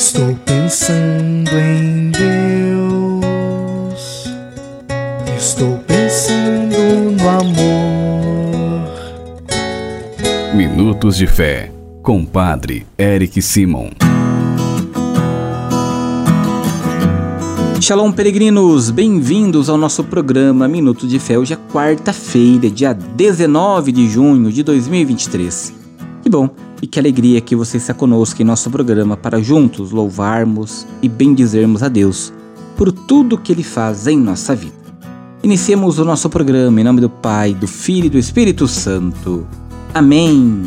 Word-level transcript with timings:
Estou 0.00 0.34
pensando 0.46 1.50
em 1.58 2.10
Deus. 2.10 3.20
Estou 5.36 5.76
pensando 5.86 6.74
no 7.20 7.28
amor. 7.28 8.88
Minutos 10.54 11.18
de 11.18 11.26
Fé, 11.26 11.70
com 12.02 12.24
Padre 12.24 12.86
Eric 12.98 13.42
Simon. 13.42 13.90
Shalom, 17.78 18.10
peregrinos! 18.10 18.90
Bem-vindos 18.90 19.68
ao 19.68 19.76
nosso 19.76 20.02
programa 20.04 20.66
Minuto 20.66 21.06
de 21.06 21.18
Fé. 21.18 21.38
Hoje 21.38 21.52
é 21.52 21.58
quarta-feira, 21.70 22.70
dia 22.70 22.94
19 22.94 23.92
de 23.92 24.08
junho 24.08 24.50
de 24.50 24.62
2023. 24.62 25.74
Que 26.22 26.30
bom 26.30 26.48
e 26.82 26.86
que 26.86 26.98
alegria 26.98 27.40
que 27.40 27.54
você 27.54 27.76
está 27.76 27.92
conosco 27.92 28.40
em 28.40 28.44
nosso 28.44 28.70
programa 28.70 29.16
para 29.16 29.42
juntos 29.42 29.90
louvarmos 29.90 30.86
e 31.02 31.08
bendizermos 31.08 31.82
a 31.82 31.88
Deus 31.88 32.32
por 32.76 32.90
tudo 32.90 33.36
que 33.36 33.52
Ele 33.52 33.62
faz 33.62 34.06
em 34.06 34.18
nossa 34.18 34.54
vida. 34.54 34.80
Iniciemos 35.42 35.98
o 35.98 36.04
nosso 36.04 36.28
programa 36.28 36.80
em 36.80 36.84
nome 36.84 37.00
do 37.00 37.10
Pai, 37.10 37.54
do 37.54 37.66
Filho 37.66 38.06
e 38.06 38.10
do 38.10 38.18
Espírito 38.18 38.66
Santo. 38.66 39.46
Amém. 39.92 40.62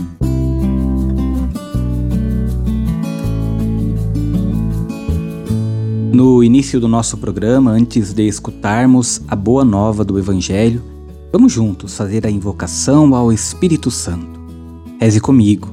No 6.14 6.44
início 6.44 6.80
do 6.80 6.88
nosso 6.88 7.18
programa, 7.18 7.72
antes 7.72 8.14
de 8.14 8.28
escutarmos 8.28 9.22
a 9.28 9.36
boa 9.36 9.66
nova 9.66 10.06
do 10.06 10.20
Evangelho, 10.20 10.84
vamos 11.32 11.52
juntos 11.52 11.98
fazer 11.98 12.28
a 12.28 12.30
invocação 12.30 13.16
ao 13.16 13.34
Espírito 13.34 13.90
Santo. 13.90 14.40
Reze 15.00 15.20
comigo 15.20 15.73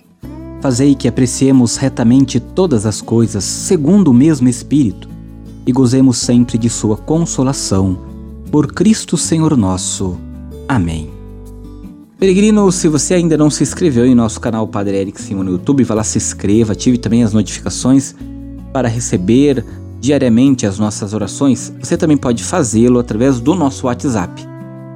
Fazei 0.61 0.93
que 0.93 1.07
apreciemos 1.07 1.75
retamente 1.75 2.39
todas 2.39 2.85
as 2.85 3.01
coisas 3.01 3.43
segundo 3.43 4.09
o 4.09 4.13
mesmo 4.13 4.47
Espírito 4.47 5.09
e 5.65 5.71
gozemos 5.71 6.17
sempre 6.17 6.55
de 6.55 6.69
Sua 6.69 6.95
consolação. 6.95 7.97
Por 8.51 8.71
Cristo 8.71 9.17
Senhor 9.17 9.57
nosso. 9.57 10.17
Amém. 10.67 11.09
Peregrino, 12.19 12.71
se 12.71 12.87
você 12.87 13.15
ainda 13.15 13.35
não 13.35 13.49
se 13.49 13.63
inscreveu 13.63 14.05
em 14.05 14.13
nosso 14.13 14.39
canal 14.39 14.67
Padre 14.67 14.97
Eric 14.97 15.19
Simon 15.19 15.43
no 15.43 15.51
YouTube, 15.53 15.83
vá 15.83 15.95
lá 15.95 16.03
se 16.03 16.19
inscreva, 16.19 16.73
ative 16.73 16.99
também 16.99 17.23
as 17.23 17.33
notificações 17.33 18.13
para 18.71 18.87
receber 18.87 19.65
diariamente 19.99 20.67
as 20.67 20.77
nossas 20.77 21.11
orações. 21.15 21.73
Você 21.79 21.97
também 21.97 22.17
pode 22.17 22.43
fazê-lo 22.43 22.99
através 22.99 23.39
do 23.39 23.55
nosso 23.55 23.87
WhatsApp. 23.87 24.47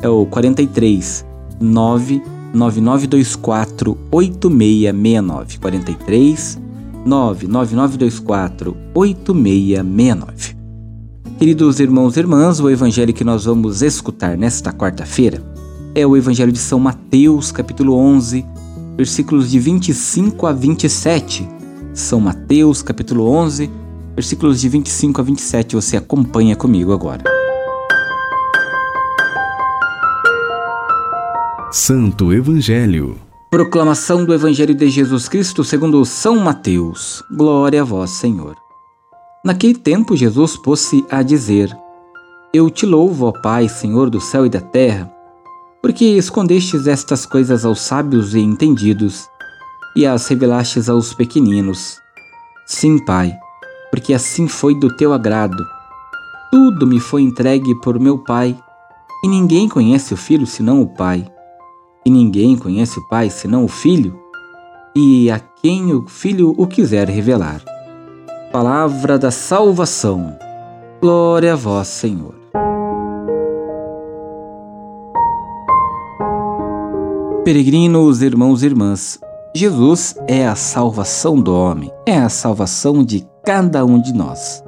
É 0.04 0.08
o 0.08 0.28
43 0.28 1.26
9 1.60 2.35
9924 2.56 3.98
8669 4.10 5.60
43 5.60 6.62
99924 7.06 8.76
8669. 8.94 10.56
Queridos 11.38 11.80
irmãos 11.82 12.16
e 12.16 12.20
irmãs, 12.22 12.60
o 12.62 12.70
evangelho 12.70 13.14
que 13.14 13.24
nós 13.24 13.44
vamos 13.44 13.82
escutar 13.82 14.38
nesta 14.38 14.72
quarta-feira 14.72 15.44
é 15.94 16.08
o 16.08 16.16
evangelho 16.16 16.52
de 16.52 16.58
São 16.58 16.80
Mateus, 16.80 17.52
capítulo 17.52 17.94
11, 17.94 18.46
versículos 18.96 19.52
de 19.52 19.60
25 19.60 20.48
a 20.48 20.54
27. 20.54 21.48
São 21.94 22.22
Mateus, 22.22 22.82
capítulo 22.82 23.30
11, 23.30 23.70
versículos 24.16 24.62
de 24.62 24.70
25 24.70 25.20
a 25.20 25.24
27. 25.24 25.76
Você 25.76 25.98
acompanha 25.98 26.56
comigo 26.56 26.94
agora. 26.94 27.35
Santo 31.78 32.32
Evangelho. 32.32 33.18
Proclamação 33.52 34.24
do 34.24 34.34
Evangelho 34.34 34.74
de 34.74 34.90
Jesus 34.90 35.28
Cristo 35.28 35.62
segundo 35.62 36.06
São 36.06 36.38
Mateus. 36.38 37.22
Glória 37.30 37.82
a 37.82 37.84
vós, 37.84 38.12
Senhor. 38.12 38.56
Naquele 39.44 39.76
tempo 39.76 40.16
Jesus 40.16 40.56
pôs-se 40.56 41.06
a 41.12 41.22
dizer: 41.22 41.78
Eu 42.54 42.70
te 42.70 42.86
louvo, 42.86 43.26
ó 43.26 43.34
Pai, 43.34 43.68
Senhor 43.68 44.10
do 44.10 44.22
céu 44.22 44.46
e 44.46 44.50
da 44.50 44.62
terra, 44.62 45.12
porque 45.82 46.06
escondestes 46.06 46.88
estas 46.88 47.26
coisas 47.26 47.66
aos 47.66 47.82
sábios 47.82 48.34
e 48.34 48.40
entendidos 48.40 49.28
e 49.98 50.06
as 50.06 50.26
revelastes 50.30 50.88
aos 50.88 51.14
pequeninos. 51.14 52.00
Sim, 52.66 53.04
Pai, 53.04 53.36
porque 53.92 54.14
assim 54.14 54.48
foi 54.48 54.80
do 54.80 54.96
teu 54.96 55.12
agrado. 55.12 55.62
Tudo 56.50 56.88
me 56.88 57.02
foi 57.02 57.22
entregue 57.22 57.76
por 57.82 58.00
meu 58.00 58.18
Pai, 58.18 58.58
e 59.22 59.28
ninguém 59.28 59.68
conhece 59.68 60.14
o 60.14 60.18
Filho 60.18 60.48
senão 60.48 60.82
o 60.82 60.88
Pai 60.88 61.35
e 62.06 62.10
ninguém 62.10 62.56
conhece 62.56 63.00
o 63.00 63.08
Pai 63.08 63.30
senão 63.30 63.66
o 63.66 63.68
Filho, 63.68 64.20
e 64.96 65.32
a 65.32 65.40
quem 65.40 65.92
o 65.92 66.08
Filho 66.08 66.54
o 66.56 66.68
quiser 66.68 67.10
revelar. 67.10 67.64
Palavra 68.52 69.18
da 69.18 69.32
salvação. 69.32 70.38
Glória 71.02 71.54
a 71.54 71.56
vós, 71.56 71.88
Senhor. 71.88 72.36
Peregrinos, 77.44 78.22
irmãos 78.22 78.64
e 78.64 78.68
irmãs, 78.68 79.20
Jesus 79.54 80.16
é 80.28 80.48
a 80.48 80.56
salvação 80.56 81.40
do 81.40 81.54
homem, 81.54 81.92
é 82.06 82.18
a 82.18 82.30
salvação 82.30 83.04
de 83.04 83.28
cada 83.44 83.86
um 83.86 84.02
de 84.02 84.14
nós. 84.14 84.64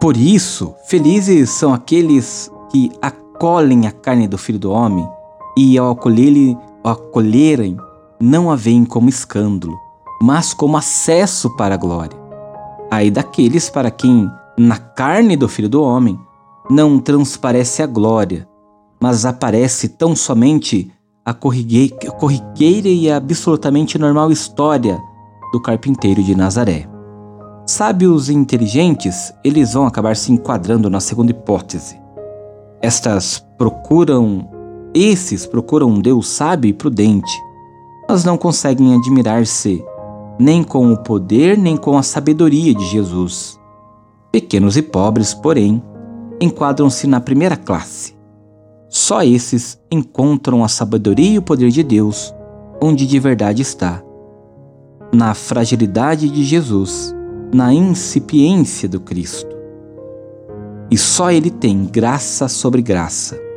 Por 0.00 0.16
isso, 0.16 0.74
felizes 0.86 1.50
são 1.50 1.72
aqueles 1.72 2.50
que 2.70 2.90
acolhem 3.00 3.86
a 3.86 3.92
carne 3.92 4.26
do 4.26 4.38
Filho 4.38 4.58
do 4.58 4.70
Homem 4.70 5.06
e 5.56 5.76
ao 5.78 5.90
acolherem, 5.90 6.58
acolherem 6.84 7.76
não 8.20 8.50
a 8.50 8.56
veem 8.56 8.84
como 8.84 9.08
escândalo, 9.08 9.78
mas 10.22 10.52
como 10.52 10.76
acesso 10.76 11.54
para 11.56 11.74
a 11.74 11.78
glória. 11.78 12.18
Aí 12.90 13.10
daqueles 13.10 13.70
para 13.70 13.90
quem, 13.90 14.30
na 14.58 14.76
carne 14.76 15.36
do 15.36 15.48
Filho 15.48 15.68
do 15.68 15.82
Homem, 15.82 16.18
não 16.68 16.98
transparece 16.98 17.82
a 17.82 17.86
glória, 17.86 18.48
mas 19.00 19.24
aparece 19.24 19.88
tão 19.88 20.14
somente 20.14 20.92
a 21.24 21.32
corriqueira 21.32 22.88
e 22.88 23.10
absolutamente 23.10 23.98
normal 23.98 24.30
história 24.30 25.00
do 25.52 25.60
carpinteiro 25.60 26.22
de 26.22 26.34
Nazaré. 26.34 26.88
Sábios 27.66 28.28
e 28.28 28.34
inteligentes, 28.34 29.32
eles 29.44 29.74
vão 29.74 29.86
acabar 29.86 30.16
se 30.16 30.32
enquadrando 30.32 30.90
na 30.90 31.00
segunda 31.00 31.30
hipótese. 31.30 32.00
Estas 32.82 33.44
procuram 33.56 34.48
esses 34.94 35.46
procuram 35.46 35.88
um 35.88 36.00
Deus 36.00 36.28
sábio 36.28 36.68
e 36.68 36.72
prudente, 36.72 37.40
mas 38.08 38.24
não 38.24 38.36
conseguem 38.36 38.94
admirar-se 38.94 39.84
nem 40.38 40.64
com 40.64 40.92
o 40.92 40.96
poder 40.96 41.56
nem 41.56 41.76
com 41.76 41.96
a 41.96 42.02
sabedoria 42.02 42.74
de 42.74 42.84
Jesus. 42.86 43.58
Pequenos 44.32 44.76
e 44.76 44.82
pobres, 44.82 45.32
porém, 45.32 45.82
enquadram-se 46.40 47.06
na 47.06 47.20
primeira 47.20 47.56
classe. 47.56 48.16
Só 48.88 49.22
esses 49.22 49.78
encontram 49.92 50.64
a 50.64 50.68
sabedoria 50.68 51.34
e 51.34 51.38
o 51.38 51.42
poder 51.42 51.70
de 51.70 51.82
Deus 51.82 52.34
onde 52.82 53.06
de 53.06 53.18
verdade 53.18 53.62
está. 53.62 54.02
Na 55.12 55.34
fragilidade 55.34 56.28
de 56.28 56.42
Jesus, 56.42 57.14
na 57.52 57.72
incipiência 57.72 58.88
do 58.88 59.00
Cristo. 59.00 59.54
E 60.90 60.96
só 60.96 61.30
Ele 61.30 61.50
tem 61.50 61.84
graça 61.84 62.48
sobre 62.48 62.82
graça 62.82 63.49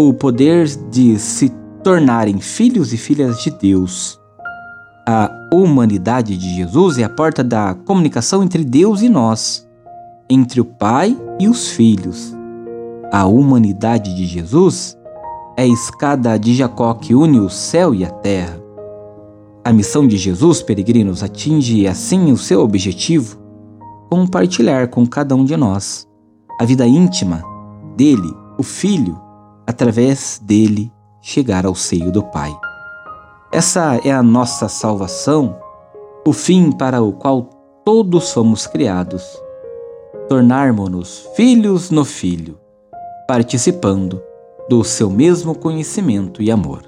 o 0.00 0.12
poder 0.12 0.68
de 0.90 1.18
se 1.18 1.48
tornarem 1.82 2.38
filhos 2.38 2.92
e 2.92 2.96
filhas 2.96 3.42
de 3.42 3.50
Deus. 3.50 4.20
A 5.04 5.28
humanidade 5.52 6.36
de 6.36 6.54
Jesus 6.54 6.98
é 6.98 7.04
a 7.04 7.08
porta 7.08 7.42
da 7.42 7.74
comunicação 7.74 8.44
entre 8.44 8.62
Deus 8.62 9.02
e 9.02 9.08
nós, 9.08 9.68
entre 10.30 10.60
o 10.60 10.64
Pai 10.64 11.18
e 11.40 11.48
os 11.48 11.70
filhos. 11.70 12.32
A 13.12 13.26
humanidade 13.26 14.14
de 14.14 14.24
Jesus 14.24 14.96
é 15.56 15.62
a 15.62 15.66
escada 15.66 16.38
de 16.38 16.54
Jacó 16.54 16.94
que 16.94 17.12
une 17.12 17.40
o 17.40 17.50
céu 17.50 17.92
e 17.92 18.04
a 18.04 18.10
terra. 18.10 18.60
A 19.64 19.72
missão 19.72 20.06
de 20.06 20.16
Jesus, 20.16 20.62
peregrinos, 20.62 21.24
atinge 21.24 21.88
assim 21.88 22.30
o 22.30 22.36
seu 22.36 22.60
objetivo: 22.60 23.36
compartilhar 24.08 24.88
com 24.88 25.04
cada 25.04 25.34
um 25.34 25.44
de 25.44 25.56
nós 25.56 26.06
a 26.60 26.64
vida 26.64 26.86
íntima 26.86 27.42
dele, 27.96 28.32
o 28.56 28.62
Filho, 28.62 29.27
através 29.68 30.40
dele 30.42 30.90
chegar 31.20 31.66
ao 31.66 31.74
seio 31.74 32.10
do 32.10 32.22
Pai. 32.22 32.56
Essa 33.52 34.00
é 34.02 34.10
a 34.10 34.22
nossa 34.22 34.66
salvação, 34.66 35.58
o 36.26 36.32
fim 36.32 36.72
para 36.72 37.02
o 37.02 37.12
qual 37.12 37.50
todos 37.84 38.32
fomos 38.32 38.66
criados. 38.66 39.22
tornarmos-nos 40.28 41.26
filhos 41.34 41.90
no 41.90 42.04
Filho, 42.04 42.58
participando 43.26 44.20
do 44.68 44.84
seu 44.84 45.08
mesmo 45.08 45.54
conhecimento 45.54 46.42
e 46.42 46.50
amor. 46.50 46.82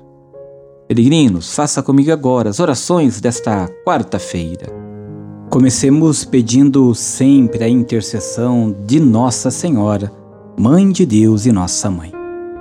Peregrinos, 0.86 1.54
faça 1.54 1.82
comigo 1.82 2.12
agora 2.12 2.50
as 2.50 2.60
orações 2.60 3.18
desta 3.18 3.66
quarta-feira. 3.86 4.66
Comecemos 5.48 6.22
pedindo 6.22 6.94
sempre 6.94 7.64
a 7.64 7.68
intercessão 7.68 8.76
de 8.86 9.00
Nossa 9.00 9.50
Senhora, 9.50 10.12
Mãe 10.58 10.90
de 10.90 11.06
Deus 11.06 11.46
e 11.46 11.52
Nossa 11.52 11.90
Mãe. 11.90 12.19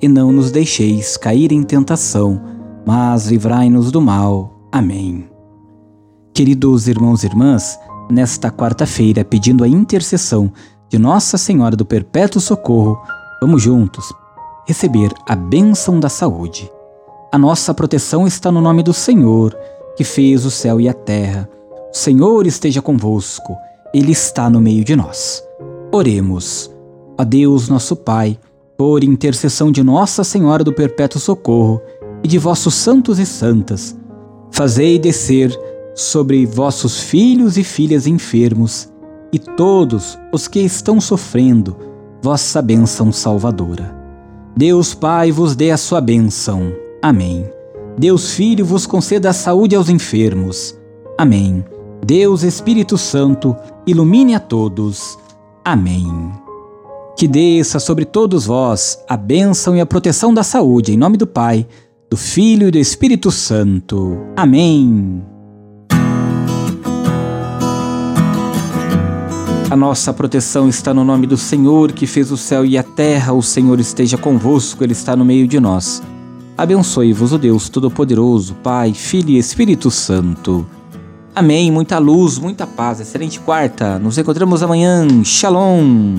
E 0.00 0.08
não 0.08 0.32
nos 0.32 0.50
deixeis 0.50 1.16
cair 1.16 1.52
em 1.52 1.62
tentação, 1.62 2.40
mas 2.86 3.26
livrai-nos 3.26 3.90
do 3.90 4.00
mal. 4.00 4.52
Amém. 4.70 5.28
Queridos 6.34 6.86
irmãos 6.86 7.22
e 7.22 7.26
irmãs, 7.26 7.78
nesta 8.10 8.50
quarta-feira, 8.50 9.24
pedindo 9.24 9.64
a 9.64 9.68
intercessão 9.68 10.52
de 10.88 10.98
Nossa 10.98 11.38
Senhora 11.38 11.74
do 11.74 11.84
Perpétuo 11.84 12.40
Socorro, 12.40 12.98
vamos 13.40 13.62
juntos 13.62 14.12
receber 14.66 15.12
a 15.26 15.36
bênção 15.36 16.00
da 16.00 16.08
saúde. 16.08 16.70
A 17.32 17.38
nossa 17.38 17.72
proteção 17.72 18.26
está 18.26 18.50
no 18.50 18.60
nome 18.60 18.82
do 18.82 18.92
Senhor, 18.92 19.56
que 19.96 20.04
fez 20.04 20.44
o 20.44 20.50
céu 20.50 20.80
e 20.80 20.88
a 20.88 20.92
terra. 20.92 21.48
O 21.92 21.96
Senhor 21.96 22.46
esteja 22.46 22.82
convosco, 22.82 23.56
Ele 23.94 24.12
está 24.12 24.50
no 24.50 24.60
meio 24.60 24.84
de 24.84 24.96
nós. 24.96 25.42
Oremos. 25.92 26.70
A 27.16 27.24
Deus, 27.24 27.68
nosso 27.68 27.96
Pai, 27.96 28.38
por 28.76 29.02
intercessão 29.02 29.72
de 29.72 29.82
Nossa 29.82 30.22
Senhora 30.22 30.62
do 30.62 30.72
Perpétuo 30.72 31.20
Socorro 31.20 31.80
e 32.22 32.28
de 32.28 32.38
vossos 32.38 32.74
santos 32.74 33.18
e 33.18 33.26
santas, 33.26 33.96
fazei 34.50 34.98
descer 34.98 35.56
sobre 35.94 36.44
vossos 36.44 37.00
filhos 37.00 37.56
e 37.56 37.64
filhas 37.64 38.06
enfermos 38.06 38.88
e 39.32 39.38
todos 39.38 40.18
os 40.32 40.46
que 40.46 40.60
estão 40.60 41.00
sofrendo 41.00 41.76
vossa 42.22 42.60
bênção 42.60 43.10
salvadora. 43.10 43.94
Deus 44.56 44.94
Pai 44.94 45.30
vos 45.30 45.54
dê 45.54 45.70
a 45.70 45.76
sua 45.76 46.00
bênção. 46.00 46.72
Amém. 47.02 47.48
Deus 47.98 48.32
Filho 48.32 48.64
vos 48.64 48.86
conceda 48.86 49.30
a 49.30 49.32
saúde 49.32 49.74
aos 49.74 49.88
enfermos. 49.88 50.76
Amém. 51.18 51.64
Deus 52.04 52.42
Espírito 52.42 52.96
Santo 52.98 53.56
ilumine 53.86 54.34
a 54.34 54.40
todos. 54.40 55.18
Amém. 55.64 56.45
Que 57.16 57.26
desça 57.26 57.80
sobre 57.80 58.04
todos 58.04 58.44
vós 58.44 59.02
a 59.08 59.16
bênção 59.16 59.74
e 59.74 59.80
a 59.80 59.86
proteção 59.86 60.34
da 60.34 60.42
saúde, 60.42 60.92
em 60.92 60.98
nome 60.98 61.16
do 61.16 61.26
Pai, 61.26 61.66
do 62.10 62.16
Filho 62.16 62.68
e 62.68 62.70
do 62.70 62.76
Espírito 62.76 63.30
Santo. 63.30 64.18
Amém. 64.36 65.22
A 69.70 69.74
nossa 69.74 70.12
proteção 70.12 70.68
está 70.68 70.92
no 70.92 71.04
nome 71.04 71.26
do 71.26 71.38
Senhor 71.38 71.90
que 71.92 72.06
fez 72.06 72.30
o 72.30 72.36
céu 72.36 72.66
e 72.66 72.76
a 72.76 72.82
terra. 72.82 73.32
O 73.32 73.42
Senhor 73.42 73.80
esteja 73.80 74.18
convosco, 74.18 74.84
Ele 74.84 74.92
está 74.92 75.16
no 75.16 75.24
meio 75.24 75.48
de 75.48 75.58
nós. 75.58 76.02
Abençoe-vos 76.56 77.32
o 77.32 77.38
Deus 77.38 77.70
Todo-Poderoso, 77.70 78.54
Pai, 78.62 78.92
Filho 78.92 79.30
e 79.30 79.38
Espírito 79.38 79.90
Santo. 79.90 80.66
Amém. 81.34 81.70
Muita 81.70 81.98
luz, 81.98 82.38
muita 82.38 82.66
paz. 82.66 83.00
Excelente 83.00 83.40
quarta. 83.40 83.98
Nos 83.98 84.16
encontramos 84.16 84.62
amanhã. 84.62 85.06
Shalom. 85.24 86.14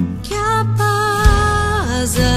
Que 2.07 2.21
a 2.21 2.36